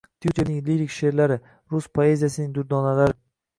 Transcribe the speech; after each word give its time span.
Tyutchevning 0.25 0.55
lirik 0.69 0.93
she’rlari– 0.95 1.37
rus 1.75 1.91
poeziyasining 1.99 2.59
durdonalari. 2.59 3.19